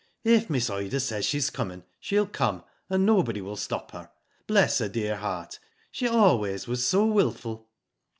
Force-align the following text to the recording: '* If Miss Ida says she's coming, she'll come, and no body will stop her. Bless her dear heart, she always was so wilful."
'* 0.17 0.23
If 0.35 0.49
Miss 0.49 0.67
Ida 0.71 0.99
says 0.99 1.27
she's 1.27 1.51
coming, 1.51 1.83
she'll 1.99 2.25
come, 2.25 2.63
and 2.89 3.05
no 3.05 3.21
body 3.21 3.39
will 3.39 3.55
stop 3.55 3.91
her. 3.91 4.09
Bless 4.47 4.79
her 4.79 4.89
dear 4.89 5.15
heart, 5.15 5.59
she 5.91 6.07
always 6.07 6.65
was 6.67 6.83
so 6.83 7.05
wilful." 7.05 7.69